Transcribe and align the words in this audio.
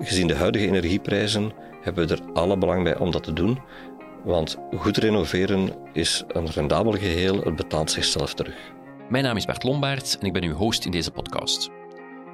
gezien 0.00 0.26
de 0.26 0.34
huidige 0.34 0.66
energieprijzen 0.66 1.52
hebben 1.82 2.08
we 2.08 2.14
er 2.14 2.32
alle 2.32 2.58
belang 2.58 2.82
bij 2.82 2.98
om 2.98 3.10
dat 3.10 3.22
te 3.22 3.32
doen. 3.32 3.58
Want 4.24 4.56
goed 4.76 4.96
renoveren 4.96 5.70
is 5.92 6.24
een 6.28 6.50
rendabel 6.50 6.92
geheel, 6.92 7.40
het 7.40 7.56
betaalt 7.56 7.90
zichzelf 7.90 8.34
terug. 8.34 8.72
Mijn 9.08 9.24
naam 9.24 9.36
is 9.36 9.44
Bert 9.44 9.62
Lombaerts 9.62 10.18
en 10.18 10.26
ik 10.26 10.32
ben 10.32 10.42
uw 10.42 10.54
host 10.54 10.84
in 10.84 10.90
deze 10.90 11.10
podcast. 11.10 11.70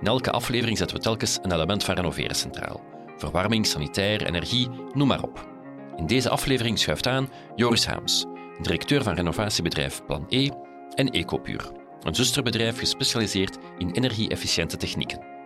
In 0.00 0.06
elke 0.06 0.30
aflevering 0.30 0.78
zetten 0.78 0.96
we 0.96 1.02
telkens 1.02 1.38
een 1.42 1.52
element 1.52 1.84
van 1.84 1.94
renoveren 1.94 2.36
centraal. 2.36 2.80
Verwarming, 3.16 3.66
sanitair, 3.66 4.27
energie, 4.27 4.68
noem 4.92 5.08
maar 5.08 5.22
op. 5.22 5.48
In 5.96 6.06
deze 6.06 6.29
aflevering 6.29 6.79
schuift 6.79 7.06
aan 7.06 7.29
Joris 7.56 7.86
Haams, 7.86 8.24
directeur 8.62 9.02
van 9.02 9.14
renovatiebedrijf 9.14 10.04
Plan 10.06 10.27
E 10.29 10.48
en 10.95 11.11
Ecopuur, 11.11 11.70
een 12.02 12.14
zusterbedrijf 12.14 12.79
gespecialiseerd 12.79 13.58
in 13.79 13.90
energie-efficiënte 13.90 14.77
technieken. 14.77 15.39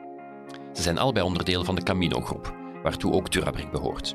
Ze 0.75 0.83
zijn 0.83 0.99
allebei 0.99 1.27
onderdeel 1.27 1.65
van 1.65 1.75
de 1.75 1.83
Camino-groep, 1.83 2.55
waartoe 2.83 3.13
ook 3.13 3.33
Durabrick 3.33 3.71
behoort. 3.71 4.15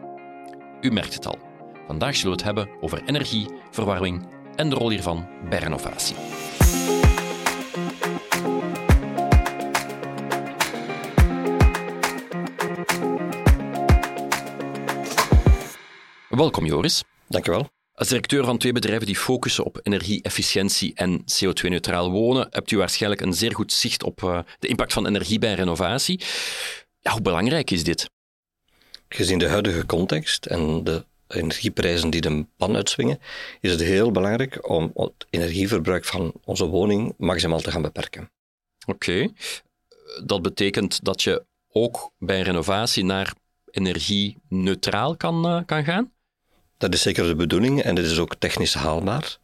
U 0.82 0.92
merkt 0.92 1.14
het 1.14 1.28
al. 1.28 1.40
Vandaag 1.88 2.16
zullen 2.16 2.38
we 2.38 2.44
het 2.44 2.56
hebben 2.56 2.70
over 2.82 3.04
energie, 3.06 3.48
verwarming 3.72 4.28
en 4.56 4.70
de 4.70 4.76
rol 4.76 4.90
hiervan 4.90 5.28
bij 5.50 5.60
renovatie. 5.60 6.16
Welkom 16.30 16.66
Joris. 16.66 17.04
Dank 17.28 17.46
je 17.46 17.52
wel. 17.52 17.79
Als 18.00 18.08
directeur 18.08 18.46
van 18.46 18.58
twee 18.58 18.72
bedrijven 18.72 19.06
die 19.06 19.16
focussen 19.16 19.66
op 19.66 19.80
energie-efficiëntie 19.84 20.94
en 20.94 21.20
CO2-neutraal 21.20 22.12
wonen, 22.12 22.48
hebt 22.50 22.72
u 22.72 22.78
waarschijnlijk 22.78 23.22
een 23.22 23.34
zeer 23.34 23.56
goed 23.56 23.74
zicht 23.74 24.04
op 24.04 24.22
uh, 24.22 24.40
de 24.60 24.68
impact 24.68 24.94
van 24.94 25.08
energie 25.08 25.40
bij 25.40 25.54
renovatie. 25.54 26.22
Ja, 27.00 27.12
hoe 27.12 27.22
belangrijk 27.22 27.72
is 27.72 27.84
dit? 27.84 28.10
Gezien 29.10 29.40
de 29.40 29.48
huidige 29.48 29.86
context 29.86 30.46
en 30.46 30.84
de 30.84 31.06
energieprijzen 31.28 32.10
die 32.10 32.22
de 32.22 32.46
pan 32.58 32.76
uitswingen, 32.76 33.20
is 33.60 33.72
het 33.72 33.82
heel 33.82 34.12
belangrijk 34.12 34.70
om 34.70 34.92
het 34.94 35.26
energieverbruik 35.30 36.06
van 36.06 36.34
onze 36.44 36.66
woning 36.66 37.14
maximaal 37.18 37.62
te 37.62 37.72
gaan 37.72 37.82
beperken. 37.82 38.32
Oké, 38.86 39.28
dat 40.26 40.42
betekent 40.42 41.04
dat 41.04 41.22
je 41.22 41.46
ook 41.72 42.12
bij 42.18 42.42
renovatie 42.42 43.04
naar 43.04 43.34
energie-neutraal 43.72 45.16
kan, 45.16 45.46
uh, 45.46 45.62
kan 45.66 45.84
gaan? 45.84 46.12
Dat 46.80 46.94
is 46.94 47.02
zeker 47.02 47.28
de 47.28 47.36
bedoeling 47.36 47.82
en 47.82 47.96
dit 47.96 48.06
is 48.06 48.20
ook 48.20 48.36
technisch 48.36 48.74
haalbaar. 48.74 49.38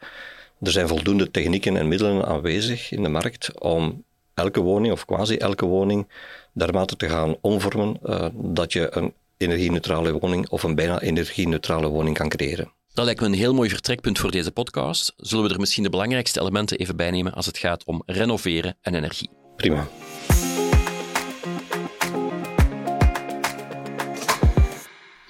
Er 0.62 0.72
zijn 0.72 0.88
voldoende 0.88 1.32
technieken 1.32 1.78
en 1.78 1.88
middelen 1.88 2.26
aanwezig 2.26 2.92
in 2.92 3.04
de 3.04 3.10
markt 3.10 3.60
om 3.60 4.04
elke 4.34 4.60
woning, 4.60 4.94
of 4.94 5.06
quasi 5.06 5.38
elke 5.38 5.66
woning, 5.66 6.08
daarmate 6.54 6.96
te 6.96 7.10
gaan 7.10 7.36
omvormen 7.42 8.00
uh, 8.04 8.28
dat 8.34 8.74
je 8.74 8.96
een 8.96 9.14
energie-neutrale 9.38 10.20
woning 10.20 10.50
of 10.50 10.64
een 10.64 10.76
bijna 10.76 11.02
energie-neutrale 11.02 11.88
woning 11.88 12.18
kan 12.18 12.30
creëren. 12.30 12.72
Dat 12.94 13.06
lijkt 13.06 13.20
me 13.20 13.28
een 13.28 13.34
heel 13.34 13.54
mooi 13.54 13.70
vertrekpunt 13.70 14.20
voor 14.20 14.32
deze 14.32 14.52
podcast. 14.52 15.14
Zullen 15.18 15.46
we 15.48 15.54
er 15.54 15.60
misschien 15.60 15.84
de 15.84 15.90
belangrijkste 15.90 16.40
elementen 16.40 16.78
even 16.78 16.96
bij 16.96 17.12
nemen 17.12 17.34
als 17.34 17.46
het 17.46 17.58
gaat 17.58 17.84
om 17.84 18.04
renoveren 18.06 18.78
en 18.82 18.96
energie? 18.96 19.30
Prima. 19.56 19.88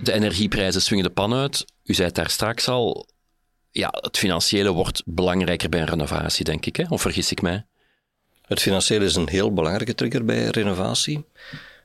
De 0.05 0.11
energieprijzen 0.11 0.81
swingen 0.81 1.03
de 1.03 1.09
pan 1.09 1.33
uit. 1.33 1.65
U 1.83 1.93
zei 1.93 2.07
het 2.07 2.15
daar 2.15 2.29
straks 2.29 2.67
al. 2.67 3.07
Ja, 3.71 3.89
het 3.91 4.17
financiële 4.17 4.71
wordt 4.71 5.01
belangrijker 5.05 5.69
bij 5.69 5.79
een 5.81 5.87
renovatie, 5.87 6.45
denk 6.45 6.65
ik. 6.65 6.75
Hè? 6.75 6.85
Of 6.89 7.01
vergis 7.01 7.31
ik 7.31 7.41
mij? 7.41 7.65
Het 8.41 8.61
financiële 8.61 9.05
is 9.05 9.15
een 9.15 9.29
heel 9.29 9.53
belangrijke 9.53 9.95
trigger 9.95 10.25
bij 10.25 10.45
renovatie. 10.45 11.25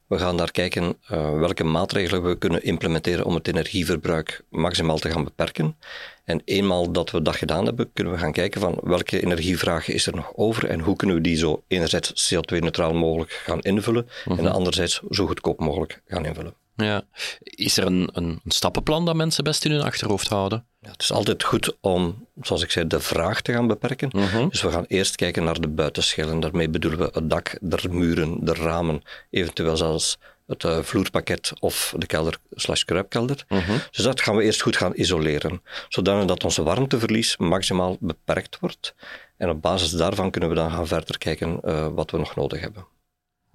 We 0.07 0.19
gaan 0.19 0.37
daar 0.37 0.51
kijken 0.51 0.85
uh, 0.85 1.39
welke 1.39 1.65
maatregelen 1.65 2.23
we 2.23 2.39
kunnen 2.39 2.65
implementeren 2.65 3.25
om 3.25 3.35
het 3.35 3.49
energieverbruik 3.49 4.43
maximaal 4.49 4.99
te 4.99 5.11
gaan 5.11 5.25
beperken. 5.25 5.77
En 6.25 6.43
eenmaal 6.45 6.93
dat 6.93 7.11
we 7.11 7.23
dat 7.23 7.37
gedaan 7.37 7.65
hebben, 7.65 7.91
kunnen 7.93 8.13
we 8.13 8.19
gaan 8.19 8.33
kijken 8.33 8.61
van 8.61 8.79
welke 8.83 9.23
energievraag 9.23 9.89
is 9.89 10.07
er 10.07 10.15
nog 10.15 10.33
over 10.35 10.69
en 10.69 10.81
hoe 10.81 10.97
kunnen 10.97 11.17
we 11.17 11.23
die 11.23 11.37
zo 11.37 11.63
enerzijds 11.69 12.35
CO2-neutraal 12.35 12.95
mogelijk 12.95 13.33
gaan 13.33 13.61
invullen 13.61 14.09
en 14.25 14.47
anderzijds 14.47 15.01
zo 15.11 15.27
goedkoop 15.27 15.61
mogelijk 15.61 16.03
gaan 16.07 16.27
invullen. 16.27 16.55
Ja. 16.83 17.03
Is 17.41 17.77
er 17.77 17.87
een, 17.87 18.11
een, 18.13 18.41
stappenplan 18.47 19.05
dat 19.05 19.15
mensen 19.15 19.45
best 19.45 19.65
in 19.65 19.71
hun 19.71 19.83
achterhoofd 19.83 20.29
houden? 20.29 20.65
Ja, 20.81 20.91
het 20.91 21.03
is 21.03 21.13
altijd 21.13 21.43
goed 21.43 21.77
om, 21.81 22.27
zoals 22.41 22.63
ik 22.63 22.71
zei, 22.71 22.87
de 22.87 23.01
vraag 23.01 23.41
te 23.41 23.53
gaan 23.53 23.67
beperken. 23.67 24.11
-huh. 24.13 24.49
Dus 24.49 24.63
we 24.63 24.71
gaan 24.71 24.85
eerst 24.89 25.17
kijken 25.17 25.45
naar 25.45 25.61
de 25.61 25.69
buitenschillen. 25.69 26.41
Daarmee 26.41 26.69
bedoelen 26.69 26.99
we 26.99 27.11
het 27.13 27.31
dak, 27.31 27.59
de 27.61 27.89
muren, 27.89 28.45
de 28.45 28.55
ramen, 28.55 29.03
eventueel 29.31 29.77
zelfs 29.77 30.19
het 30.47 30.65
uh, 30.65 30.79
vloerpakket 30.83 31.53
of 31.61 31.95
de 31.97 32.07
kelder 32.07 32.37
slash 32.51 32.83
kruipkelder. 32.83 33.45
-huh. 33.49 33.69
Dus 33.91 34.05
dat 34.05 34.21
gaan 34.21 34.37
we 34.37 34.43
eerst 34.43 34.61
goed 34.61 34.77
gaan 34.77 34.93
isoleren, 34.95 35.63
zodat 35.89 36.45
onze 36.45 36.63
warmteverlies 36.63 37.37
maximaal 37.37 37.97
beperkt 38.01 38.59
wordt. 38.61 38.95
En 39.37 39.49
op 39.49 39.63
basis 39.63 39.91
daarvan 39.91 40.31
kunnen 40.31 40.51
we 40.51 40.57
dan 40.57 40.71
gaan 40.71 40.87
verder 40.87 41.19
kijken 41.19 41.61
uh, 41.65 41.87
wat 41.87 42.11
we 42.11 42.19
nog 42.19 42.37
nodig 42.37 42.61
hebben. 42.61 42.87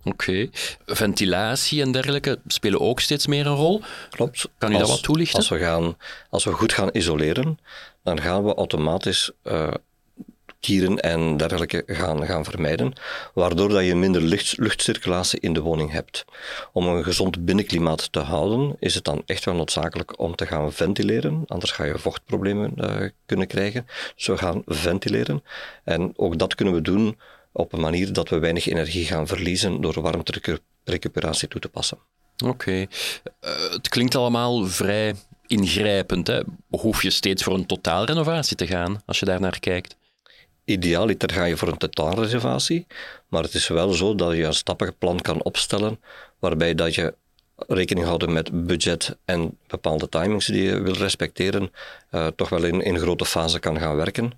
Oké. 0.05 0.31
Okay. 0.31 0.49
Ventilatie 0.85 1.81
en 1.81 1.91
dergelijke 1.91 2.39
spelen 2.47 2.81
ook 2.81 2.99
steeds 2.99 3.27
meer 3.27 3.47
een 3.47 3.55
rol. 3.55 3.81
Klopt. 4.09 4.49
Kan 4.57 4.71
u 4.71 4.73
als, 4.73 4.81
dat 4.81 4.91
wat 4.91 5.03
toelichten? 5.03 5.37
Als 5.37 5.49
we, 5.49 5.57
gaan, 5.57 5.97
als 6.29 6.43
we 6.43 6.51
goed 6.51 6.73
gaan 6.73 6.89
isoleren, 6.91 7.59
dan 8.03 8.21
gaan 8.21 8.43
we 8.43 8.53
automatisch 8.53 9.31
uh, 9.43 9.67
kieren 10.59 10.99
en 10.99 11.37
dergelijke 11.37 11.83
gaan, 11.87 12.25
gaan 12.25 12.43
vermijden, 12.43 12.93
waardoor 13.33 13.69
dat 13.69 13.85
je 13.85 13.95
minder 13.95 14.21
lucht, 14.21 14.57
luchtcirculatie 14.57 15.39
in 15.39 15.53
de 15.53 15.61
woning 15.61 15.91
hebt. 15.91 16.25
Om 16.73 16.87
een 16.87 17.03
gezond 17.03 17.45
binnenklimaat 17.45 18.11
te 18.11 18.19
houden, 18.19 18.75
is 18.79 18.95
het 18.95 19.03
dan 19.03 19.23
echt 19.25 19.45
wel 19.45 19.55
noodzakelijk 19.55 20.19
om 20.19 20.35
te 20.35 20.45
gaan 20.45 20.73
ventileren, 20.73 21.43
anders 21.47 21.71
ga 21.71 21.83
je 21.83 21.97
vochtproblemen 21.97 22.73
uh, 22.77 23.09
kunnen 23.25 23.47
krijgen. 23.47 23.87
Dus 24.15 24.27
we 24.27 24.37
gaan 24.37 24.61
ventileren 24.65 25.43
en 25.83 26.13
ook 26.15 26.37
dat 26.37 26.55
kunnen 26.55 26.73
we 26.73 26.81
doen 26.81 27.17
op 27.57 27.73
een 27.73 27.79
manier 27.79 28.13
dat 28.13 28.29
we 28.29 28.39
weinig 28.39 28.67
energie 28.67 29.05
gaan 29.05 29.27
verliezen 29.27 29.81
door 29.81 30.01
warmterecuperatie 30.01 31.47
toe 31.47 31.61
te 31.61 31.69
passen. 31.69 31.97
Oké. 32.43 32.51
Okay. 32.51 32.81
Uh, 32.81 33.71
het 33.71 33.89
klinkt 33.89 34.15
allemaal 34.15 34.65
vrij 34.65 35.15
ingrijpend. 35.47 36.27
Hè? 36.27 36.41
Hoef 36.69 37.01
je 37.01 37.09
steeds 37.09 37.43
voor 37.43 37.53
een 37.53 37.65
totaalrenovatie 37.65 38.55
te 38.55 38.67
gaan, 38.67 39.01
als 39.05 39.19
je 39.19 39.25
daar 39.25 39.39
naar 39.39 39.59
kijkt? 39.59 39.95
Idealiter 40.65 41.31
ga 41.31 41.43
je 41.43 41.57
voor 41.57 41.67
een 41.67 41.77
totaalreservatie, 41.77 42.87
maar 43.27 43.43
het 43.43 43.53
is 43.53 43.67
wel 43.67 43.93
zo 43.93 44.15
dat 44.15 44.35
je 44.35 44.43
een 44.43 44.53
stappenplan 44.53 45.21
kan 45.21 45.43
opstellen 45.43 45.99
waarbij 46.39 46.75
dat 46.75 46.95
je 46.95 47.13
rekening 47.55 48.05
houden 48.05 48.33
met 48.33 48.65
budget 48.65 49.17
en 49.25 49.57
bepaalde 49.67 50.09
timings 50.09 50.45
die 50.45 50.63
je 50.63 50.81
wil 50.81 50.93
respecteren, 50.93 51.71
uh, 52.11 52.27
toch 52.27 52.49
wel 52.49 52.63
in, 52.63 52.81
in 52.81 52.99
grote 52.99 53.25
fase 53.25 53.59
kan 53.59 53.79
gaan 53.79 53.95
werken. 53.95 54.33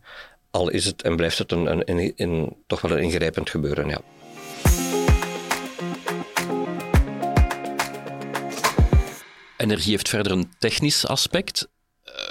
Al 0.51 0.69
is 0.69 0.85
het 0.85 1.01
en 1.01 1.15
blijft 1.15 1.37
het 1.37 1.51
een, 1.51 1.71
een, 1.71 1.91
een, 1.91 2.13
een 2.15 2.55
toch 2.67 2.81
wel 2.81 2.91
een 2.91 3.03
ingrijpend 3.03 3.49
gebeuren, 3.49 3.89
ja. 3.89 4.01
Energie 9.57 9.91
heeft 9.91 10.09
verder 10.09 10.31
een 10.31 10.51
technisch 10.59 11.07
aspect 11.07 11.67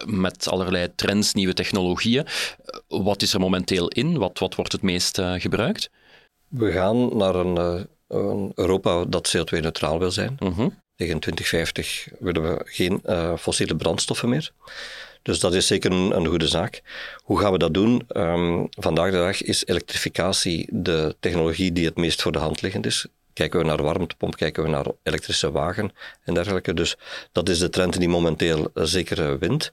met 0.04 0.48
allerlei 0.48 0.94
trends, 0.94 1.34
nieuwe 1.34 1.54
technologieën. 1.54 2.26
Wat 2.88 3.22
is 3.22 3.34
er 3.34 3.40
momenteel 3.40 3.88
in? 3.88 4.18
Wat, 4.18 4.38
wat 4.38 4.54
wordt 4.54 4.72
het 4.72 4.82
meest 4.82 5.18
uh, 5.18 5.32
gebruikt? 5.36 5.90
We 6.48 6.72
gaan 6.72 7.16
naar 7.16 7.34
een, 7.34 7.56
uh, 7.56 7.80
een 8.08 8.52
Europa 8.54 9.04
dat 9.04 9.36
CO2-neutraal 9.36 9.98
wil 9.98 10.10
zijn. 10.10 10.36
-huh. 10.38 10.66
Tegen 10.96 11.18
2050 11.20 12.08
willen 12.18 12.42
we 12.42 12.62
geen 12.64 13.00
uh, 13.06 13.36
fossiele 13.36 13.76
brandstoffen 13.76 14.28
meer. 14.28 14.52
Dus 15.22 15.40
dat 15.40 15.54
is 15.54 15.66
zeker 15.66 15.90
een, 15.90 16.16
een, 16.16 16.26
goede 16.26 16.48
zaak. 16.48 16.82
Hoe 17.22 17.38
gaan 17.40 17.52
we 17.52 17.58
dat 17.58 17.74
doen? 17.74 18.06
Um, 18.16 18.68
vandaag 18.70 19.10
de 19.10 19.16
dag 19.16 19.42
is 19.42 19.66
elektrificatie 19.66 20.68
de 20.70 21.16
technologie 21.20 21.72
die 21.72 21.84
het 21.84 21.96
meest 21.96 22.22
voor 22.22 22.32
de 22.32 22.38
hand 22.38 22.62
liggend 22.62 22.86
is. 22.86 23.06
Kijken 23.36 23.60
we 23.60 23.66
naar 23.66 23.82
warmtepomp, 23.82 24.36
kijken 24.36 24.62
we 24.62 24.68
naar 24.68 24.86
elektrische 25.02 25.50
wagen 25.50 25.92
en 26.24 26.34
dergelijke. 26.34 26.74
Dus 26.74 26.96
dat 27.32 27.48
is 27.48 27.58
de 27.58 27.68
trend 27.68 27.98
die 27.98 28.08
momenteel 28.08 28.70
uh, 28.74 28.84
zeker 28.84 29.18
uh, 29.18 29.38
wint. 29.38 29.72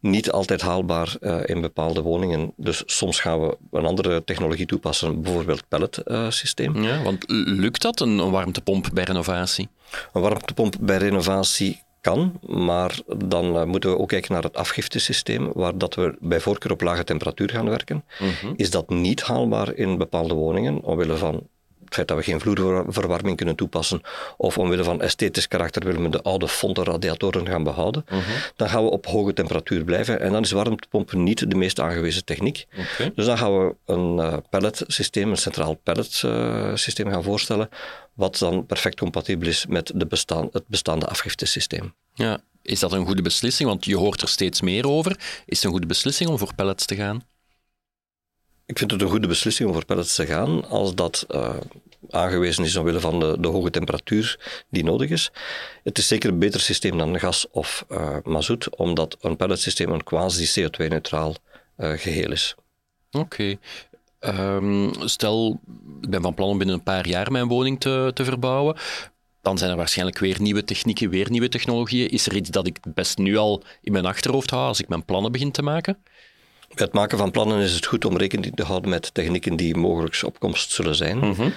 Niet 0.00 0.30
altijd 0.30 0.60
haalbaar 0.60 1.16
uh, 1.20 1.40
in 1.44 1.60
bepaalde 1.60 2.02
woningen. 2.02 2.52
Dus 2.56 2.82
soms 2.86 3.20
gaan 3.20 3.40
we 3.40 3.56
een 3.70 3.84
andere 3.84 4.24
technologie 4.24 4.66
toepassen, 4.66 5.22
bijvoorbeeld 5.22 5.68
pelletsysteem. 5.68 6.82
ja, 6.82 7.02
want 7.02 7.24
lukt 7.28 7.82
dat, 7.82 8.00
een, 8.00 8.30
warmtepomp 8.30 8.88
bij 8.92 9.04
renovatie? 9.04 9.68
Een 10.12 10.22
warmtepomp 10.22 10.76
bij 10.80 10.96
renovatie 10.96 11.82
kan, 12.00 12.40
maar 12.46 12.98
dan 13.26 13.56
uh, 13.56 13.64
moeten 13.64 13.90
we 13.90 13.98
ook 13.98 14.08
kijken 14.08 14.32
naar 14.32 14.42
het 14.42 14.56
afgiftesysteem, 14.56 15.52
waar 15.54 15.78
dat 15.78 15.94
we 15.94 16.16
bij 16.20 16.40
voorkeur 16.40 16.72
op 16.72 16.80
lage 16.80 17.04
temperatuur 17.04 17.50
gaan 17.50 17.68
werken. 17.68 18.04
-huh. 18.18 18.28
Is 18.56 18.70
dat 18.70 18.88
niet 18.88 19.22
haalbaar 19.22 19.74
in 19.74 19.98
bepaalde 19.98 20.34
woningen, 20.34 20.82
omwille 20.82 21.16
van 21.16 21.48
het 21.90 21.98
feit 21.98 22.08
dat 22.08 22.16
we 22.16 22.30
geen 22.30 22.40
vloerverwarming 22.40 23.36
kunnen 23.36 23.56
toepassen, 23.56 24.00
of 24.36 24.58
omwille 24.58 24.84
van 24.84 25.00
esthetisch 25.00 25.48
karakter 25.48 25.84
willen 25.84 26.02
we 26.02 26.08
de 26.08 26.22
oude 26.22 26.48
fonte 26.48 26.84
radiatoren 26.84 27.46
gaan 27.46 27.62
behouden, 27.62 28.04
mhm. 28.08 28.20
dan 28.56 28.68
gaan 28.68 28.84
we 28.84 28.90
op 28.90 29.06
hoge 29.06 29.32
temperatuur 29.32 29.84
blijven. 29.84 30.20
En 30.20 30.32
dan 30.32 30.42
is 30.42 30.50
warmtepompen 30.50 31.22
niet 31.22 31.50
de 31.50 31.56
meest 31.56 31.80
aangewezen 31.80 32.24
techniek. 32.24 32.66
Dus 33.14 33.26
dan 33.26 33.38
gaan 33.38 33.58
we 33.58 33.74
een 33.86 34.16
uh, 34.16 34.36
pelletsysteem, 34.50 35.30
een 35.30 35.36
centraal 35.36 35.74
pelletsysteem 35.74 37.06
uh, 37.06 37.12
gaan 37.12 37.22
voorstellen, 37.22 37.68
wat 38.14 38.38
dan 38.38 38.66
perfect 38.66 38.98
compatibel 38.98 39.48
is 39.48 39.66
met 39.66 39.92
de 39.94 40.06
bestaan, 40.06 40.48
het 40.52 40.66
bestaande 40.66 41.06
afgiftesysteem. 41.06 41.94
Ja, 42.14 42.38
is 42.62 42.80
dat 42.80 42.92
een 42.92 43.06
goede 43.06 43.22
beslissing? 43.22 43.68
Want 43.68 43.84
je 43.84 43.96
hoort 43.96 44.22
er 44.22 44.28
steeds 44.28 44.60
meer 44.60 44.88
over. 44.88 45.10
Is 45.46 45.56
het 45.56 45.64
een 45.64 45.70
goede 45.70 45.86
beslissing 45.86 46.30
om 46.30 46.38
voor 46.38 46.54
pellets 46.54 46.86
te 46.86 46.96
gaan? 46.96 47.22
Ik 48.70 48.78
vind 48.78 48.90
het 48.90 49.02
een 49.02 49.08
goede 49.08 49.26
beslissing 49.26 49.68
om 49.68 49.74
voor 49.74 49.84
pellets 49.84 50.14
te 50.14 50.26
gaan 50.26 50.68
als 50.68 50.94
dat 50.94 51.26
uh, 51.28 51.56
aangewezen 52.10 52.64
is 52.64 52.76
omwille 52.76 53.00
van 53.00 53.20
de, 53.20 53.36
de, 53.40 53.48
hoge 53.48 53.70
temperatuur 53.70 54.38
die 54.68 54.84
nodig 54.84 55.10
is. 55.10 55.30
Het 55.82 55.98
is 55.98 56.06
zeker 56.06 56.30
een 56.30 56.38
beter 56.38 56.60
systeem 56.60 56.98
dan 56.98 57.18
gas 57.18 57.46
of 57.50 57.84
uh, 57.88 58.16
mazoet, 58.24 58.76
omdat 58.76 59.16
een 59.20 59.36
pelletsysteem 59.36 59.90
een 59.90 60.04
quasi-CO2-neutraal 60.04 61.34
uh, 61.78 61.92
geheel 61.92 62.32
is. 62.32 62.54
Oké. 63.10 63.56
Um, 64.20 64.92
stel, 65.04 65.60
ik 66.00 66.10
ben 66.10 66.22
van 66.22 66.34
plan 66.34 66.48
om 66.48 66.58
binnen 66.58 66.76
een 66.76 66.82
paar 66.82 67.08
jaar 67.08 67.32
mijn 67.32 67.48
woning 67.48 67.80
te, 67.80 68.10
te 68.14 68.24
verbouwen. 68.24 68.76
Dan 69.42 69.58
zijn 69.58 69.70
er 69.70 69.76
waarschijnlijk 69.76 70.18
weer 70.18 70.40
nieuwe 70.40 70.64
technieken, 70.64 71.10
weer 71.10 71.30
nieuwe 71.30 71.48
technologieën. 71.48 72.10
Is 72.10 72.26
er 72.26 72.36
iets 72.36 72.50
dat 72.50 72.66
ik 72.66 72.78
best 72.94 73.18
nu 73.18 73.36
al 73.36 73.62
in 73.82 73.92
mijn 73.92 74.06
achterhoofd 74.06 74.50
hou 74.50 74.66
als 74.66 74.80
ik 74.80 74.88
mijn 74.88 75.04
plannen 75.04 75.32
begin 75.32 75.50
te 75.50 75.62
maken? 75.62 75.98
Bij 76.74 76.84
het 76.84 76.94
maken 76.94 77.18
van 77.18 77.30
plannen 77.30 77.60
is 77.60 77.74
het 77.74 77.86
goed 77.86 78.04
om 78.04 78.16
rekening 78.16 78.56
te 78.56 78.62
houden 78.62 78.90
met 78.90 79.14
technieken 79.14 79.56
die 79.56 79.76
mogelijk 79.76 80.22
op 80.24 80.38
komst 80.38 80.70
zullen 80.70 80.94
zijn. 80.94 81.18
Mhm 81.18 81.50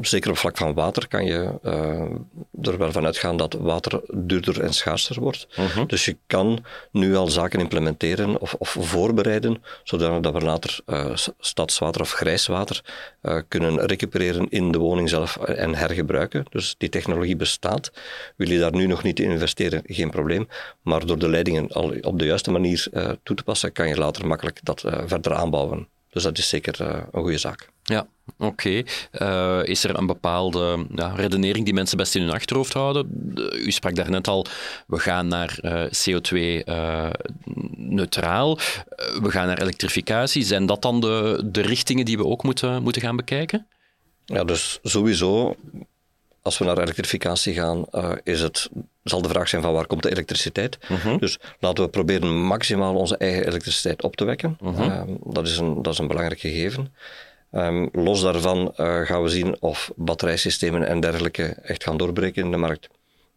zeker 0.00 0.30
op 0.30 0.36
vlak 0.36 0.56
van 0.56 0.74
water 0.74 1.08
kan 1.08 1.24
je 1.24 1.58
uh, 1.64 2.70
er 2.70 2.78
wel 2.78 2.92
van 2.92 3.04
uitgaan 3.04 3.36
dat 3.36 3.52
water 3.52 4.00
duurder 4.14 4.60
en 4.60 4.72
schaarser 4.74 5.20
wordt. 5.20 5.46
Mhm. 5.56 5.86
Dus 5.86 6.04
je 6.04 6.16
kan 6.26 6.64
nu 6.90 7.16
al 7.16 7.28
zaken 7.28 7.60
implementeren 7.60 8.40
of, 8.40 8.54
of 8.54 8.76
voorbereiden, 8.80 9.62
zodat 9.84 10.32
we 10.32 10.40
later 10.40 10.80
uh, 10.86 11.16
stadswater 11.38 12.00
of 12.00 12.12
grijswater 12.12 12.84
uh, 13.22 13.40
kunnen 13.48 13.86
recupereren 13.86 14.48
in 14.48 14.72
de 14.72 14.78
woning 14.78 15.08
zelf 15.08 15.36
en 15.36 15.74
hergebruiken. 15.74 16.44
Dus 16.50 16.74
die 16.78 16.88
technologie 16.88 17.36
bestaat. 17.36 17.92
Wil 18.36 18.48
je 18.48 18.58
daar 18.58 18.74
nu 18.74 18.86
nog 18.86 19.02
niet 19.02 19.20
in 19.20 19.30
investeren, 19.30 19.82
geen 19.86 20.10
probleem. 20.10 20.48
Maar 20.82 21.06
door 21.06 21.18
de 21.18 21.28
leidingen 21.28 21.68
al 21.68 21.94
op 22.00 22.18
de 22.18 22.24
juiste 22.24 22.50
manier 22.50 22.88
toe 23.22 23.36
te 23.36 23.42
passen, 23.42 23.72
kan 23.72 23.88
je 23.88 23.96
later 23.96 24.26
makkelijk 24.26 24.60
dat 24.62 24.80
verder 25.06 25.34
aanbouwen. 25.34 25.88
Dus 26.10 26.22
dat 26.22 26.38
is 26.38 26.48
zeker 26.48 26.80
een 26.80 27.22
goede 27.22 27.38
zaak. 27.38 27.71
Ja, 27.82 28.06
oké. 28.38 28.82
Eh, 29.10 29.60
is 29.64 29.84
er 29.84 29.98
een 29.98 30.06
bepaalde 30.06 30.86
ja, 30.94 31.12
redenering 31.16 31.64
die 31.64 31.74
mensen 31.74 31.96
best 31.96 32.14
in 32.14 32.22
hun 32.22 32.32
achterhoofd 32.32 32.72
houden? 32.72 33.34
U 33.54 33.70
sprak 33.70 33.94
daarnet 33.94 34.28
al, 34.28 34.46
we 34.86 34.98
gaan 34.98 35.28
naar 35.28 35.58
uh, 35.62 35.84
eh, 35.84 35.90
CO2-neutraal, 35.90 38.58
eh, 38.58 38.64
we 39.22 39.30
gaan 39.30 39.46
naar 39.46 39.60
elektrificatie. 39.60 40.44
Zijn 40.44 40.66
dat 40.66 40.82
dan 40.82 41.00
de, 41.00 41.42
de 41.44 41.60
richtingen 41.60 42.04
die 42.04 42.16
we 42.16 42.26
ook 42.26 42.42
moeten, 42.42 42.82
moeten 42.82 43.02
gaan 43.02 43.16
bekijken? 43.16 43.66
Ja, 44.24 44.44
dus 44.44 44.78
sowieso, 44.82 45.56
als 46.42 46.58
we 46.58 46.64
naar 46.64 46.78
elektrificatie 46.78 47.54
gaan, 47.54 47.84
is 48.22 48.40
het, 48.40 48.68
zal 49.04 49.22
de 49.22 49.28
vraag 49.28 49.48
zijn 49.48 49.62
van 49.62 49.72
waar 49.72 49.86
komt 49.86 50.02
de 50.02 50.10
elektriciteit. 50.10 50.78
Mhm. 50.88 51.18
Dus 51.18 51.38
laten 51.58 51.84
we 51.84 51.90
proberen 51.90 52.42
maximaal 52.42 52.94
onze 52.94 53.16
eigen 53.16 53.46
elektriciteit 53.46 54.02
op 54.02 54.16
te 54.16 54.24
wekken. 54.24 54.56
Mhm. 54.60 55.04
dat, 55.24 55.46
is 55.46 55.58
een, 55.58 55.82
dat 55.82 55.92
is 55.92 55.98
een 55.98 56.08
belangrijk 56.08 56.40
gegeven. 56.40 56.92
Um, 57.54 57.88
los 57.92 58.20
daarvan 58.20 58.74
uh, 58.76 59.00
gaan 59.00 59.22
we 59.22 59.28
zien 59.28 59.56
of 59.60 59.92
batterijsystemen 59.96 60.86
en 60.86 61.00
dergelijke 61.00 61.44
echt 61.44 61.84
gaan 61.84 61.96
doorbreken 61.96 62.44
in 62.44 62.50
de 62.50 62.56
markt. 62.56 62.88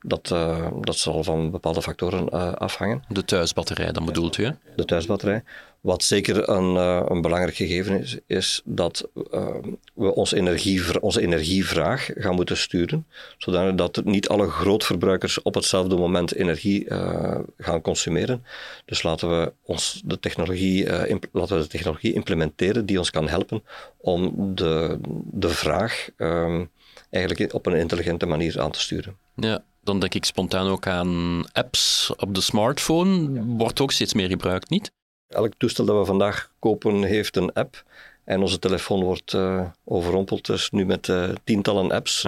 Dat, 0.07 0.29
uh, 0.33 0.67
dat 0.81 0.97
zal 0.97 1.23
van 1.23 1.51
bepaalde 1.51 1.81
factoren 1.81 2.27
uh, 2.33 2.53
afhangen. 2.53 3.03
De 3.07 3.25
thuisbatterij, 3.25 3.91
dan 3.91 4.05
bedoelt 4.05 4.37
u? 4.37 4.43
Hè? 4.45 4.51
De 4.75 4.85
thuisbatterij. 4.85 5.43
Wat 5.81 6.03
zeker 6.03 6.49
een, 6.49 6.75
uh, 6.75 7.01
een 7.05 7.21
belangrijk 7.21 7.55
gegeven 7.55 7.99
is, 7.99 8.19
is 8.27 8.61
dat 8.65 9.09
we 9.93 10.13
onze, 10.13 10.35
energie, 10.35 11.01
onze 11.01 11.21
energievraag 11.21 12.09
gaan 12.15 12.35
moeten 12.35 12.57
sturen, 12.57 13.07
zodat 13.37 14.01
niet 14.03 14.27
alle 14.27 14.49
grootverbruikers 14.49 15.41
op 15.41 15.53
hetzelfde 15.53 15.95
moment 15.95 16.33
energie 16.33 16.85
gaan 17.57 17.81
consumeren. 17.81 18.45
Dus 18.85 19.03
laten 19.03 19.29
we, 19.29 19.53
ons 19.63 20.01
de 20.05 20.19
technologie, 20.19 20.89
laten 21.31 21.55
we 21.55 21.61
de 21.61 21.67
technologie 21.67 22.13
implementeren 22.13 22.85
die 22.85 22.97
ons 22.97 23.09
kan 23.09 23.27
helpen 23.27 23.63
om 23.97 24.33
de, 24.55 24.99
de 25.31 25.49
vraag 25.49 26.09
um, 26.17 26.69
eigenlijk 27.09 27.53
op 27.53 27.65
een 27.65 27.75
intelligente 27.75 28.25
manier 28.25 28.61
aan 28.61 28.71
te 28.71 28.79
sturen. 28.79 29.17
Ja, 29.35 29.63
dan 29.85 29.99
denk 29.99 30.13
ik 30.13 30.25
spontaan 30.25 30.67
ook 30.67 30.87
aan 30.87 31.43
apps 31.51 32.13
op 32.17 32.35
de 32.35 32.41
smartphone. 32.41 33.43
Wordt 33.43 33.81
ook 33.81 33.91
steeds 33.91 34.13
meer 34.13 34.27
gebruikt, 34.27 34.69
niet? 34.69 34.91
Elk 35.27 35.53
toestel 35.57 35.85
dat 35.85 35.97
we 35.97 36.05
vandaag 36.05 36.51
kopen 36.59 37.03
heeft 37.03 37.35
een 37.35 37.53
app. 37.53 37.83
En 38.23 38.41
onze 38.41 38.59
telefoon 38.59 39.03
wordt 39.03 39.33
uh, 39.33 39.65
overrompeld 39.83 40.45
dus 40.45 40.71
nu 40.71 40.85
met 40.85 41.07
uh, 41.07 41.29
tientallen 41.43 41.91
apps 41.91 42.27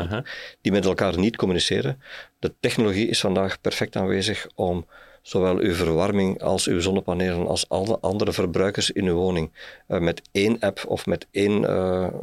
die 0.61 0.71
met 0.71 0.85
elkaar 0.85 1.19
niet 1.19 1.35
communiceren. 1.35 2.01
De 2.39 2.53
technologie 2.59 3.07
is 3.07 3.19
vandaag 3.19 3.61
perfect 3.61 3.95
aanwezig 3.95 4.47
om 4.55 4.85
zowel 5.21 5.57
uw 5.57 5.73
verwarming 5.73 6.41
als 6.41 6.67
uw 6.67 6.79
zonnepanelen 6.79 7.47
als 7.47 7.69
alle 7.69 7.99
andere 7.99 8.33
verbruikers 8.33 8.91
in 8.91 9.05
uw 9.05 9.15
woning 9.15 9.51
uh, 9.87 9.99
met 9.99 10.21
één 10.31 10.59
app 10.59 10.83
of 10.87 11.05
met 11.05 11.27
één 11.31 11.59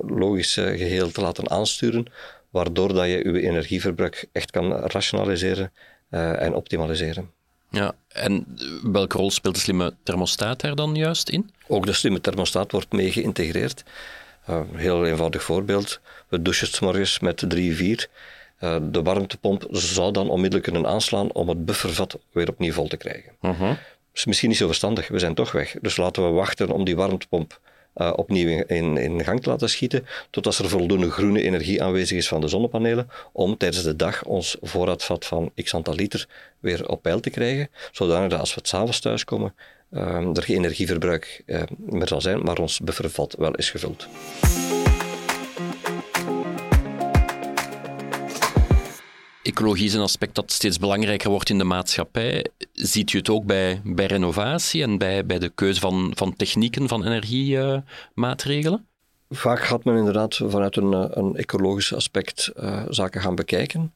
logisch 0.07 0.55
geheel 0.55 1.11
te 1.11 1.21
laten 1.21 1.51
aansturen, 1.51 2.07
waardoor 2.55 2.95
dat 2.95 3.05
je 3.05 3.11
je 3.11 3.41
energieverbruik 3.41 4.27
echt 4.33 4.51
kan 4.51 4.73
rationaliseren 4.73 5.73
uh, 6.11 6.43
en 6.43 6.55
optimaliseren. 6.55 7.31
Ja, 7.71 7.95
en 8.09 8.47
welke 8.83 9.17
rol 9.17 9.31
speelt 9.31 9.55
de 9.55 9.61
slimme 9.61 9.95
thermostaat 10.03 10.61
daar 10.61 10.75
dan 10.75 10.95
juist 10.95 11.29
in? 11.29 11.51
Ook 11.67 11.87
de 11.87 11.93
slimme 11.93 12.21
thermostaat 12.21 12.73
wordt 12.73 12.93
mee 12.93 13.13
geïntegreerd. 13.13 13.85
Uh, 14.51 14.61
heel 14.73 15.07
eenvoudig 15.07 15.43
voorbeeld. 15.43 16.01
We 16.29 16.43
douchen 16.43 16.67
s 16.67 16.81
morgens 16.81 17.19
met 17.19 17.45
3, 17.49 17.77
4. 17.77 18.09
Uh, 18.61 18.77
de 18.83 19.03
warmtepomp 19.03 19.67
zou 19.71 20.13
dan 20.13 20.29
onmiddellijk 20.31 20.73
kunnen 20.73 20.91
aanslaan 20.91 21.33
om 21.33 21.49
het 21.49 21.65
buffervat 21.65 22.19
weer 22.33 22.49
opnieuw 22.49 22.73
vol 22.73 22.89
te 22.89 22.97
krijgen. 22.97 23.33
Uh. 23.41 23.59
-huh. 23.59 23.77
is 24.13 24.25
misschien 24.25 24.49
niet 24.49 24.59
zo 24.59 24.67
verstandig, 24.67 25.09
we 25.09 25.19
zijn 25.19 25.35
toch 25.35 25.53
weg. 25.53 25.77
Dus 25.81 25.97
laten 25.97 26.25
we 26.27 26.31
wachten 26.31 26.71
om 26.71 26.85
die 26.85 26.97
warmtepomp 26.97 27.61
uh, 27.97 28.13
opnieuw 28.17 28.65
in, 28.67 28.97
in 28.97 29.25
gang 29.25 29.43
te 29.43 29.49
laten 29.49 29.69
schieten, 29.69 30.07
totdat 30.31 30.59
er 30.59 30.69
voldoende 30.69 31.11
groene 31.11 31.43
energie 31.43 31.83
aanwezig 31.83 32.17
is 32.17 32.29
van 32.29 32.41
de 32.41 32.49
zonnepanelen, 32.49 33.09
om 33.33 33.57
tijdens 33.57 33.83
de 33.83 33.97
dag 33.97 34.25
ons 34.25 34.57
voorraadvat 34.61 35.25
van 35.25 35.53
x 35.63 35.75
aantal 35.75 35.95
liter 35.95 36.29
weer 36.61 36.89
op 36.89 37.03
peil 37.03 37.21
te 37.21 37.31
krijgen, 37.31 37.69
zodanig 37.93 38.31
dat 38.31 38.41
als 38.41 38.55
we 38.55 38.61
het 38.61 38.69
s'avonds 38.69 39.01
thuiskomen, 39.01 39.55
uh, 39.91 40.37
er 40.37 40.43
geen 40.43 40.57
energieverbruik 40.57 41.43
uh, 41.47 41.63
meer 41.77 42.09
zal 42.09 42.21
zijn, 42.21 42.41
maar 42.43 42.59
ons 42.59 42.81
buffervat 42.81 43.35
wel 43.39 43.55
is 43.55 43.71
gevuld. 43.71 44.09
Ecologie 49.45 49.85
is 49.87 49.95
een 49.95 50.01
aspect 50.01 50.35
dat 50.35 50.53
steeds 50.53 50.79
belangrijker 50.79 51.31
wordt 51.31 51.51
in 51.51 51.59
de 51.59 51.65
maatschappij. 51.65 52.47
Ziet 52.73 53.13
u 53.13 53.19
het 53.19 53.29
ook 53.29 53.45
bij, 53.45 53.81
bij 53.85 54.07
renovatie 54.07 54.83
en 54.83 54.99
bij, 54.99 55.27
bij 55.27 55.39
de 55.39 55.49
keuze 55.49 55.81
van, 55.81 56.13
van 56.15 56.37
technieken, 56.37 56.89
van 56.89 57.05
energiemaatregelen? 57.05 58.87
Vaak 59.31 59.65
gaat 59.65 59.85
men 59.85 59.97
inderdaad 59.97 60.35
vanuit 60.35 60.77
een, 60.77 61.19
een 61.19 61.37
ecologisch 61.37 61.95
aspect 61.95 62.53
uh, 62.57 62.83
zaken 62.89 63.21
gaan 63.21 63.35
bekijken. 63.35 63.95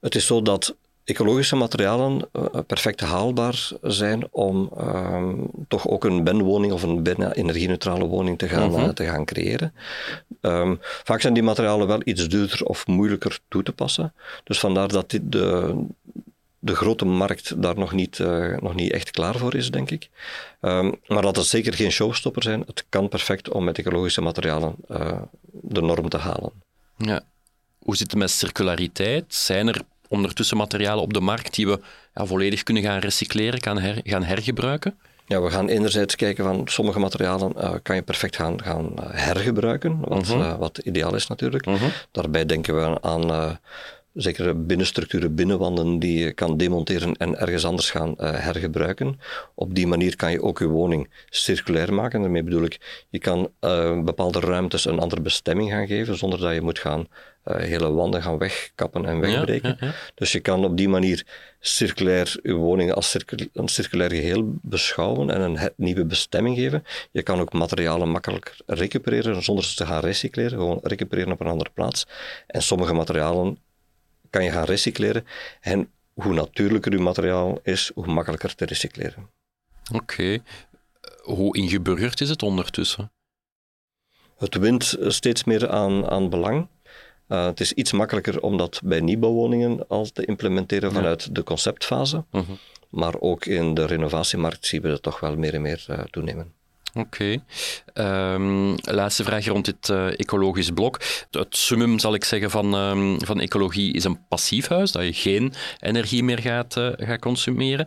Het 0.00 0.14
is 0.14 0.26
zo 0.26 0.42
dat 0.42 0.76
ecologische 1.06 1.56
materialen 1.56 2.28
uh, 2.32 2.44
perfect 2.66 3.00
haalbaar 3.00 3.68
zijn 3.82 4.28
om 4.30 4.70
uh, 4.78 5.32
toch 5.68 5.88
ook 5.88 6.04
een 6.04 6.24
benwoning 6.24 6.72
of 6.72 6.82
een 6.82 7.02
bijna 7.02 7.34
energie-neutrale 7.34 8.06
woning 8.06 8.38
te 8.38 8.48
gaan, 8.48 8.74
uh 8.74 8.88
te 8.88 9.04
gaan 9.04 9.24
creëren. 9.24 9.74
Um, 10.40 10.78
vaak 10.80 11.20
zijn 11.20 11.34
die 11.34 11.42
materialen 11.42 11.86
wel 11.86 12.00
iets 12.04 12.28
duurder 12.28 12.64
of 12.64 12.86
moeilijker 12.86 13.38
toe 13.48 13.62
te 13.62 13.72
passen. 13.72 14.12
Dus 14.44 14.58
vandaar 14.58 14.88
dat 14.88 15.10
dit 15.10 15.32
de, 15.32 15.74
de 16.58 16.74
grote 16.74 17.04
markt 17.04 17.62
daar 17.62 17.78
nog 17.78 17.92
niet, 17.92 18.18
uh, 18.18 18.58
nog 18.58 18.74
niet 18.74 18.92
echt 18.92 19.10
klaar 19.10 19.36
voor 19.38 19.54
is, 19.54 19.70
denk 19.70 19.90
ik. 19.90 20.08
Um, 20.60 20.94
maar 21.06 21.22
dat 21.22 21.36
het 21.36 21.46
zeker 21.46 21.74
geen 21.74 21.90
showstopper 21.90 22.42
zijn. 22.42 22.62
Het 22.66 22.84
kan 22.88 23.08
perfect 23.08 23.48
om 23.48 23.64
met 23.64 23.78
ecologische 23.78 24.20
materialen 24.20 24.74
de 25.50 25.80
norm 25.80 26.08
te 26.08 26.18
halen. 26.18 26.52
Ja. 26.96 27.22
Hoe 27.78 27.96
zit 27.96 28.10
het 28.10 28.20
met 28.20 28.30
circulariteit? 28.30 29.34
Zijn 29.34 29.68
er 29.68 29.80
ondertussen 30.08 30.56
materialen 30.56 31.02
op 31.02 31.12
de 31.12 31.20
markt 31.20 31.54
die 31.54 31.66
we 31.66 31.80
ja, 32.14 32.26
volledig 32.26 32.62
kunnen 32.62 32.82
gaan 32.82 32.98
recycleren, 32.98 33.62
gaan, 33.62 33.78
her, 33.78 34.00
gaan 34.02 34.22
hergebruiken? 34.22 34.98
Ja, 35.26 35.42
we 35.42 35.50
gaan 35.50 35.68
enerzijds 35.68 36.16
kijken 36.16 36.44
van 36.44 36.62
sommige 36.64 36.98
materialen 36.98 37.52
uh, 37.56 37.74
kan 37.82 37.96
je 37.96 38.02
perfect 38.02 38.36
gaan, 38.36 38.62
gaan 38.62 38.92
uh, 38.98 39.04
hergebruiken, 39.10 39.98
wat, 40.00 40.28
uh, 40.28 40.58
wat 40.58 40.78
ideaal 40.78 41.14
is 41.14 41.26
natuurlijk. 41.26 41.66
Mhm. 41.66 41.84
Daarbij 42.10 42.46
denken 42.46 42.76
we 42.76 43.02
aan 43.02 43.58
zekere 44.16 44.54
binnenstructuren, 44.54 45.34
binnenwanden 45.34 45.98
die 45.98 46.18
je 46.18 46.32
kan 46.32 46.56
demonteren 46.56 47.16
en 47.16 47.38
ergens 47.38 47.64
anders 47.64 47.90
gaan 47.90 48.14
uh, 48.18 48.30
hergebruiken. 48.38 49.20
Op 49.54 49.74
die 49.74 49.86
manier 49.86 50.16
kan 50.16 50.30
je 50.30 50.42
ook 50.42 50.58
je 50.58 50.66
woning 50.66 51.10
circulair 51.30 51.94
maken. 51.94 52.20
Daarmee 52.20 52.42
bedoel 52.42 52.64
ik, 52.64 53.04
je 53.10 53.18
kan 53.18 53.50
uh, 53.60 54.02
bepaalde 54.02 54.40
ruimtes 54.40 54.84
een 54.84 54.98
andere 54.98 55.20
bestemming 55.20 55.70
gaan 55.70 55.86
geven, 55.86 56.16
zonder 56.16 56.38
dat 56.38 56.54
je 56.54 56.60
moet 56.60 56.78
gaan 56.78 57.06
uh, 57.44 57.56
hele 57.56 57.90
wanden 57.90 58.22
gaan 58.22 58.38
wegkappen 58.38 59.06
en 59.06 59.20
wegbreken. 59.20 59.68
Ja, 59.68 59.76
ja, 59.80 59.86
ja. 59.86 59.94
Dus 60.14 60.32
je 60.32 60.40
kan 60.40 60.64
op 60.64 60.76
die 60.76 60.88
manier 60.88 61.26
circulair 61.60 62.36
je 62.42 62.54
woning 62.54 62.92
als 62.92 63.10
circul 63.10 63.46
een 63.52 63.68
circulair 63.68 64.10
geheel 64.10 64.52
beschouwen 64.62 65.30
en 65.30 65.40
een 65.40 65.58
nieuwe 65.76 66.04
bestemming 66.04 66.56
geven. 66.56 66.84
Je 67.10 67.22
kan 67.22 67.40
ook 67.40 67.52
materialen 67.52 68.08
makkelijk 68.08 68.56
recupereren 68.66 69.42
zonder 69.42 69.64
ze 69.64 69.76
te 69.76 69.86
gaan 69.86 70.00
recycleren, 70.00 70.58
gewoon 70.58 70.80
recupereren 70.82 71.32
op 71.32 71.40
een 71.40 71.46
andere 71.46 71.70
plaats. 71.74 72.06
En 72.46 72.62
sommige 72.62 72.94
materialen 72.94 73.58
kan 74.30 74.44
je 74.44 74.50
gaan 74.50 74.64
recycleren. 74.64 75.26
En 75.60 75.90
hoe 76.12 76.34
natuurlijker 76.34 76.92
uw 76.92 77.00
materiaal 77.00 77.58
is, 77.62 77.90
hoe 77.94 78.06
makkelijker 78.06 78.54
te 78.54 78.64
recycleren. 78.64 79.30
Oké. 79.92 80.38
Hoe 81.22 81.56
ingeburgerd 81.56 82.20
is 82.20 82.28
het 82.28 82.42
ondertussen? 82.42 83.12
Het 84.36 84.54
wint 84.54 84.96
steeds 85.00 85.44
meer 85.44 85.68
aan, 85.68 86.08
aan 86.08 86.30
belang. 86.30 86.68
Uh, 87.28 87.44
het 87.44 87.60
is 87.60 87.72
iets 87.72 87.92
makkelijker 87.92 88.40
om 88.42 88.56
dat 88.56 88.80
bij 88.84 89.00
nieuwbouwwoningen 89.00 89.88
al 89.88 90.04
te 90.04 90.24
implementeren 90.24 90.92
vanuit 90.92 91.34
de 91.34 91.42
conceptfase. 91.42 92.16
Uh 92.16 92.40
mhm. 92.40 92.50
-huh. 92.50 92.56
Maar 92.88 93.20
ook 93.20 93.44
in 93.44 93.74
de 93.74 93.86
renovatiemarkt 93.86 94.66
zien 94.66 94.82
we 94.82 94.88
dat 94.88 95.02
toch 95.02 95.20
wel 95.20 95.36
meer 95.36 95.54
en 95.54 95.62
meer 95.62 95.86
uh, 95.90 95.98
toenemen. 95.98 96.54
Oké. 96.96 97.40
Okay. 97.92 98.34
Um, 98.34 98.74
laatste 98.82 99.24
vraag 99.24 99.46
rond 99.46 99.64
dit 99.64 99.88
uh, 99.88 100.06
ecologisch 100.06 100.70
blok. 100.70 101.00
Het 101.30 101.56
summum, 101.56 101.98
zal 101.98 102.14
ik 102.14 102.24
zeggen, 102.24 102.50
van, 102.50 102.74
um, 102.74 103.24
van 103.24 103.40
ecologie 103.40 103.92
is 103.92 104.04
een 104.04 104.26
passief 104.28 104.68
huis, 104.68 104.92
dat 104.92 105.04
je 105.04 105.12
geen 105.12 105.52
energie 105.80 106.22
meer 106.22 106.38
gaat, 106.38 106.76
uh, 106.76 106.88
gaat 106.96 107.20
consumeren. 107.20 107.86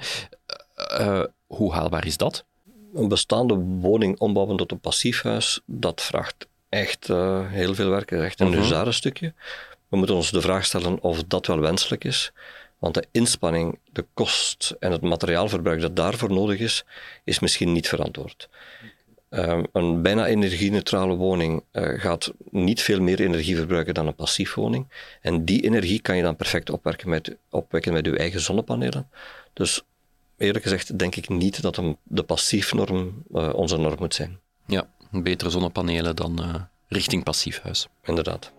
Uh, 1.00 1.24
hoe 1.48 1.74
haalbaar 1.74 2.06
is 2.06 2.18
dat? 2.18 2.46
Een 2.94 3.08
bestaande 3.08 3.56
woning 3.56 4.20
ombouwen 4.20 4.58
tot 4.58 4.72
een 4.72 4.80
passief 4.80 5.22
huis, 5.22 5.60
dat 5.66 6.02
vraagt 6.02 6.48
echt 6.70 7.08
heel 7.48 7.76
veel 7.76 7.90
werk, 7.90 8.12
echt 8.12 8.40
een 8.40 8.54
uh 8.54 8.70
-huh. 8.70 8.92
stukje. 8.92 9.34
We 9.88 9.98
moeten 9.98 10.16
ons 10.16 10.32
de 10.32 10.42
vraag 10.42 10.66
stellen 10.66 11.02
of 11.02 11.24
dat 11.24 11.48
wel 11.48 11.60
wenselijk 11.60 12.04
is. 12.04 12.32
Want 12.80 12.94
de 12.94 13.08
inspanning, 13.12 13.80
de 13.92 14.06
kost 14.14 14.76
en 14.80 14.92
het 14.92 15.02
materiaalverbruik 15.02 15.82
dat 15.82 15.96
daarvoor 15.96 16.32
nodig 16.32 16.60
is, 16.60 16.84
is 17.24 17.40
misschien 17.40 17.72
niet 17.72 17.88
verantwoord. 17.88 18.50
Um, 19.32 19.66
een 19.72 20.02
bijna 20.02 20.26
energie-neutrale 20.26 21.16
woning 21.16 21.64
uh, 21.72 22.00
gaat 22.00 22.34
niet 22.50 22.82
veel 22.82 23.02
meer 23.02 23.20
energie 23.20 23.56
verbruiken 23.56 23.94
dan 23.94 24.08
een 24.08 24.16
passief 24.16 24.54
woning. 24.54 24.88
En 25.22 25.46
die 25.46 25.64
energie 25.64 26.02
kan 26.02 26.18
je 26.18 26.24
dan 26.24 26.36
perfect 26.36 26.70
opwekken 26.70 27.10
met, 27.10 27.36
opwekken 27.50 27.94
met 27.94 28.06
je 28.06 28.18
eigen 28.18 28.40
zonnepanelen. 28.40 29.10
Dus 29.54 29.84
eerlijk 30.38 30.64
gezegd 30.64 31.00
denk 31.00 31.16
ik 31.16 31.30
niet 31.30 31.62
dat 31.62 31.78
een, 31.78 31.98
de 32.04 32.24
passiefnorm 32.24 33.24
uh, 33.32 33.54
onze 33.54 33.78
norm 33.78 33.96
moet 34.00 34.14
zijn. 34.14 34.40
Ja, 34.66 34.90
betere 35.12 35.50
zonnepanelen 35.50 36.16
dan 36.16 36.40
uh, 36.42 36.56
richting 36.88 37.24
passiefhuis. 37.24 37.88
Inderdaad. 38.04 38.52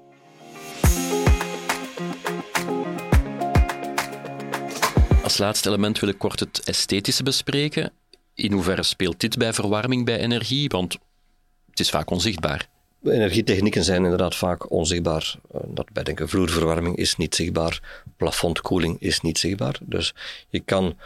Als 5.23 5.39
laatste 5.39 5.69
element 5.69 5.99
wil 5.99 6.09
ik 6.09 6.19
kort 6.19 6.41
het 6.41 6.63
esthetische 6.65 7.23
bespreken 7.23 7.93
in 8.41 8.53
hoeverre 8.53 8.83
speelt 8.83 9.21
dit 9.21 9.39
bij 9.39 9.53
verwarming 9.53 10.05
bij 10.05 10.19
energie? 10.19 10.69
Want 10.69 10.99
het 11.71 11.81
is 11.81 11.91
vaak 11.91 12.11
onzichtbaar. 12.11 12.69
Energietechnieken 13.05 13.85
zijn 13.85 14.05
inderdaad 14.05 14.37
vaak 14.37 14.71
onzichtbaar. 14.71 15.35
Eh, 15.53 15.61
dat 15.67 15.93
bij 15.93 16.03
denken, 16.03 16.29
vloerverwarming 16.29 16.97
is 16.97 17.17
niet 17.17 17.35
zichtbaar, 17.35 18.03
plafondkoeling 18.17 18.97
is 19.01 19.21
niet 19.21 19.39
zichtbaar. 19.39 19.79
Dus 19.83 20.15
je 20.49 20.61
kan 20.61 20.97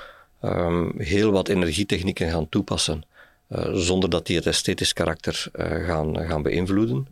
um, 0.45 0.95
heel 0.99 1.31
wat 1.31 1.49
energietechnieken 1.49 2.31
gaan 2.31 2.49
toepassen 2.49 3.03
uh, 3.49 3.69
zonder 3.73 4.11
dat 4.11 4.27
die 4.27 4.37
het 4.37 4.47
esthetisch 4.47 4.93
karakter 4.93 5.47
uh, 5.57 5.87
gaan, 5.87 6.19
gaan 6.19 6.43
beïnvloeden. 6.43 7.07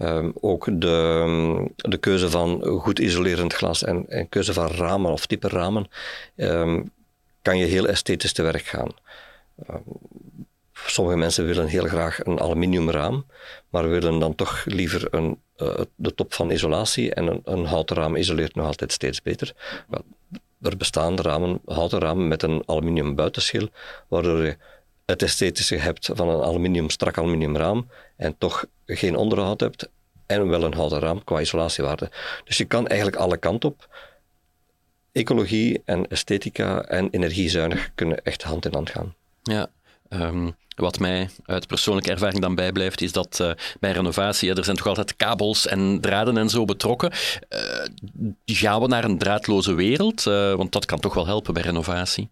Um, 0.00 0.32
ook 0.40 0.80
de, 0.80 1.70
de 1.76 1.98
keuze 1.98 2.30
van 2.30 2.62
goed 2.62 2.98
isolerend 2.98 3.52
glas 3.52 3.84
en, 3.84 4.04
en 4.08 4.28
keuze 4.28 4.52
van 4.52 4.66
ramen 4.66 5.12
of 5.12 5.26
type 5.26 5.48
ramen 5.48 5.86
kan 7.42 7.58
je 7.58 7.64
heel 7.64 7.86
esthetisch 7.86 8.32
te 8.32 8.42
werk 8.42 8.64
gaan. 8.64 8.90
Ehm, 9.66 9.80
sommige 10.72 11.16
mensen 11.16 11.46
willen 11.46 11.66
heel 11.66 11.86
graag 11.86 12.24
een 12.24 12.40
aluminiumraam, 12.40 13.26
maar 13.68 13.88
willen 13.88 14.18
dan 14.18 14.34
toch 14.34 14.64
liever 14.64 15.14
een, 15.14 15.40
uh, 15.56 15.80
de 15.94 16.14
top 16.14 16.34
van 16.34 16.50
isolatie 16.50 17.14
en 17.14 17.26
een, 17.26 17.40
een, 17.44 17.64
houten 17.64 17.96
raam 17.96 18.16
isoleert 18.16 18.54
nog 18.54 18.66
altijd 18.66 18.92
steeds 18.92 19.22
beter. 19.22 19.54
er 20.62 20.76
bestaan 20.76 21.20
ramen, 21.20 21.60
houten 21.64 21.98
ramen 21.98 22.28
met 22.28 22.42
een 22.42 22.62
aluminium 22.66 23.14
buitenschil, 23.14 23.68
waardoor 24.08 24.44
je 24.44 24.56
het 25.06 25.22
esthetische 25.22 25.76
hebt 25.76 26.10
van 26.12 26.28
een 26.28 26.42
aluminium, 26.42 26.90
strak 26.90 27.18
aluminiumraam 27.18 27.90
en 28.16 28.38
toch 28.38 28.66
geen 28.86 29.16
onderhoud 29.16 29.60
hebt 29.60 29.88
en 30.26 30.48
wel 30.48 30.62
een 30.62 30.74
houten 30.74 30.98
raam 30.98 31.24
qua 31.24 31.40
isolatiewaarde. 31.40 32.10
Dus 32.44 32.56
je 32.56 32.64
kan 32.64 32.86
eigenlijk 32.86 33.20
alle 33.20 33.36
kanten 33.36 33.68
op. 33.68 33.88
Ecologie 35.12 35.82
en 35.84 36.08
esthetica 36.08 36.82
en 36.82 37.10
energiezuinig 37.10 37.90
kunnen 37.94 38.22
echt 38.22 38.42
hand 38.42 38.64
in 38.64 38.74
hand 38.74 38.90
gaan. 38.90 39.14
Ja, 39.48 39.66
um, 40.08 40.56
wat 40.76 40.98
mij 40.98 41.30
uit 41.44 41.66
persoonlijke 41.66 42.10
ervaring 42.10 42.40
dan 42.40 42.54
bijblijft, 42.54 43.00
is 43.00 43.12
dat 43.12 43.38
uh, 43.42 43.50
bij 43.80 43.92
renovatie, 43.92 44.54
er 44.54 44.64
zijn 44.64 44.76
toch 44.76 44.86
altijd 44.86 45.16
kabels 45.16 45.66
en 45.66 46.00
draden 46.00 46.36
en 46.36 46.48
zo 46.48 46.64
betrokken. 46.64 47.12
Uh, 47.50 47.84
gaan 48.44 48.80
we 48.80 48.86
naar 48.86 49.04
een 49.04 49.18
draadloze 49.18 49.74
wereld? 49.74 50.26
Uh, 50.26 50.54
want 50.54 50.72
dat 50.72 50.86
kan 50.86 51.00
toch 51.00 51.14
wel 51.14 51.26
helpen 51.26 51.54
bij 51.54 51.62
renovatie. 51.62 52.30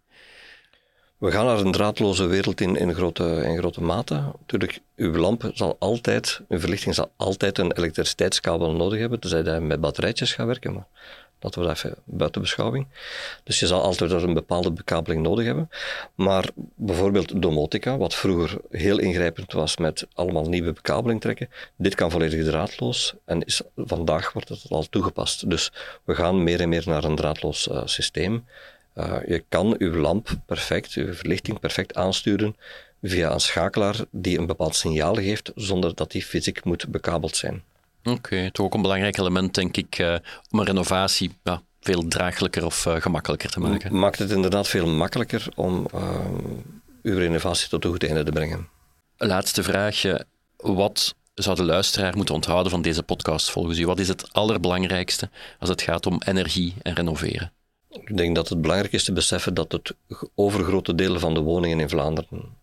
We 1.18 1.30
gaan 1.30 1.46
naar 1.46 1.58
een 1.58 1.72
draadloze 1.72 2.26
wereld 2.26 2.60
in, 2.60 2.76
in, 2.76 2.94
grote, 2.94 3.42
in 3.44 3.58
grote 3.58 3.82
mate. 3.82 4.14
Natuurlijk, 4.14 4.80
uw 4.96 5.16
lamp 5.16 5.50
zal 5.54 5.76
altijd, 5.78 6.40
uw 6.48 6.58
verlichting 6.58 6.94
zal 6.94 7.12
altijd 7.16 7.58
een 7.58 7.72
elektriciteitskabel 7.72 8.72
nodig 8.72 8.98
hebben, 8.98 9.20
tenzij 9.20 9.42
je 9.42 9.60
met 9.60 9.80
batterijtjes 9.80 10.32
gaat 10.32 10.46
werken. 10.46 10.72
Maar 10.72 10.86
Laten 11.40 11.60
we 11.60 11.66
dat 11.66 11.76
even 11.76 11.96
buiten 12.04 12.40
beschouwing. 12.40 12.86
Dus 13.44 13.60
je 13.60 13.66
zal 13.66 13.82
altijd 13.82 14.10
een 14.10 14.34
bepaalde 14.34 14.70
bekabeling 14.70 15.22
nodig 15.22 15.44
hebben. 15.44 15.70
Maar 16.14 16.48
bijvoorbeeld 16.74 17.42
domotica, 17.42 17.96
wat 17.96 18.14
vroeger 18.14 18.58
heel 18.70 18.98
ingrijpend 18.98 19.52
was 19.52 19.76
met 19.76 20.06
allemaal 20.14 20.48
nieuwe 20.48 20.72
bekabeling 20.72 21.20
trekken, 21.20 21.48
dit 21.76 21.94
kan 21.94 22.10
volledig 22.10 22.44
draadloos 22.44 23.14
en 23.24 23.44
is, 23.44 23.60
vandaag 23.76 24.32
wordt 24.32 24.48
het 24.48 24.66
al 24.68 24.86
toegepast. 24.90 25.50
Dus 25.50 25.72
we 26.04 26.14
gaan 26.14 26.42
meer 26.42 26.60
en 26.60 26.68
meer 26.68 26.82
naar 26.86 27.04
een 27.04 27.16
draadloos 27.16 27.68
uh, 27.68 27.82
systeem. 27.84 28.46
Uh, 28.94 29.16
je 29.26 29.44
kan 29.48 29.74
uw 29.78 29.94
lamp 29.94 30.28
perfect, 30.46 30.92
uw 30.92 31.14
verlichting 31.14 31.60
perfect 31.60 31.94
aansturen 31.94 32.56
via 33.02 33.32
een 33.32 33.40
schakelaar 33.40 33.96
die 34.10 34.38
een 34.38 34.46
bepaald 34.46 34.74
signaal 34.74 35.14
geeft 35.14 35.52
zonder 35.54 35.94
dat 35.94 36.10
die 36.10 36.22
fysiek 36.22 36.64
moet 36.64 36.88
bekabeld 36.88 37.36
zijn. 37.36 37.62
Oké, 38.06 38.16
okay, 38.16 38.50
toch 38.50 38.66
ook 38.66 38.74
een 38.74 38.82
belangrijk 38.82 39.18
element, 39.18 39.54
denk 39.54 39.76
ik, 39.76 39.98
uh, 39.98 40.16
om 40.50 40.58
een 40.58 40.64
renovatie 40.64 41.30
ja, 41.42 41.62
veel 41.80 42.08
draaglijker 42.08 42.64
of 42.64 42.86
uh, 42.86 42.94
gemakkelijker 42.96 43.50
te 43.50 43.60
maken. 43.60 43.98
Maakt 43.98 44.18
het 44.18 44.30
inderdaad 44.30 44.68
veel 44.68 44.86
makkelijker 44.86 45.46
om 45.54 45.86
uh, 45.94 46.00
uw 47.02 47.18
renovatie 47.18 47.68
tot 47.68 47.84
een 47.84 47.90
goed 47.90 48.04
einde 48.04 48.22
te 48.22 48.32
brengen. 48.32 48.68
Laatste 49.16 49.62
vraagje. 49.62 50.26
Wat 50.56 51.14
zou 51.34 51.56
de 51.56 51.64
luisteraar 51.64 52.16
moeten 52.16 52.34
onthouden 52.34 52.70
van 52.70 52.82
deze 52.82 53.02
podcast 53.02 53.50
volgens 53.50 53.78
u? 53.78 53.86
Wat 53.86 53.98
is 53.98 54.08
het 54.08 54.32
allerbelangrijkste 54.32 55.30
als 55.58 55.68
het 55.68 55.82
gaat 55.82 56.06
om 56.06 56.22
energie 56.26 56.74
en 56.82 56.94
renoveren? 56.94 57.52
Ik 57.90 58.16
denk 58.16 58.34
dat 58.34 58.48
het 58.48 58.60
belangrijk 58.60 58.92
is 58.92 59.04
te 59.04 59.12
beseffen 59.12 59.54
dat 59.54 59.72
het 59.72 59.94
overgrote 60.34 60.94
deel 60.94 61.18
van 61.18 61.34
de 61.34 61.40
woningen 61.40 61.80
in 61.80 61.88
Vlaanderen 61.88 62.56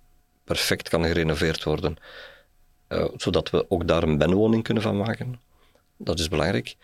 perfect 0.43 0.89
kan 0.89 1.03
gerenoveerd 1.03 1.63
worden. 1.63 1.97
Eh, 2.93 3.05
zodat 3.17 3.49
we 3.49 3.65
ook 3.69 3.87
daar 3.87 4.03
een 4.03 4.17
benwoning 4.17 4.63
kunnen 4.63 4.83
van 4.83 4.97
maken. 4.97 5.39
Dat 5.97 6.19
is 6.19 6.27
belangrijk. 6.27 6.75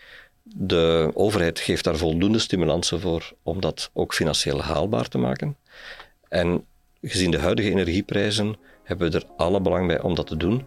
De 0.43 1.11
overheid 1.13 1.59
geeft 1.59 1.83
daar 1.83 1.97
voldoende 1.97 2.39
stimulansen 2.39 2.99
voor 2.99 3.31
om 3.43 3.61
dat 3.61 3.89
ook 3.93 4.13
financieel 4.13 4.61
haalbaar 4.61 5.07
te 5.07 5.17
maken. 5.17 5.57
En 6.29 6.65
gezien 7.01 7.31
de 7.31 7.39
huidige 7.39 7.69
energieprijzen 7.69 8.55
hebben 8.83 9.11
we 9.11 9.17
er 9.17 9.25
alle 9.37 9.61
belang 9.61 9.87
bij 9.87 10.01
om 10.01 10.15
dat 10.15 10.27
te 10.27 10.37
doen. 10.37 10.65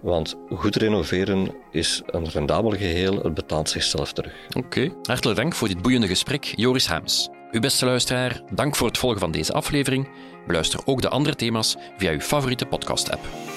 Want 0.00 0.36
goed 0.50 0.76
renoveren 0.76 1.54
is 1.70 2.02
een 2.06 2.28
rendabel 2.28 2.70
geheel, 2.70 3.22
het 3.22 3.34
betaalt 3.34 3.68
zichzelf 3.68 4.12
terug. 4.12 4.32
Oké, 4.56 4.92
hartelijk 5.02 5.38
dank 5.38 5.54
voor 5.54 5.68
dit 5.68 5.82
boeiende 5.82 6.06
gesprek, 6.06 6.44
Joris 6.44 6.86
Haams. 6.86 7.28
Uw 7.50 7.60
beste 7.60 7.84
luisteraar, 7.84 8.42
dank 8.50 8.76
voor 8.76 8.86
het 8.86 8.98
volgen 8.98 9.20
van 9.20 9.30
deze 9.30 9.52
aflevering. 9.52 10.08
Beluister 10.46 10.80
ook 10.84 11.02
de 11.02 11.08
andere 11.08 11.36
thema's 11.36 11.76
via 11.96 12.12
uw 12.12 12.20
favoriete 12.20 12.66
podcast-app. 12.66 13.53